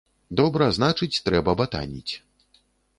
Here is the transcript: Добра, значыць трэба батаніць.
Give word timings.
Добра, 0.39 0.69
значыць 0.79 1.21
трэба 1.29 1.57
батаніць. 1.63 2.13